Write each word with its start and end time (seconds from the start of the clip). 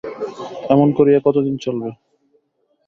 এমন 0.69 0.87
করিয়া 0.97 1.19
কতদিন 1.19 1.55
চলিবে! 1.57 1.91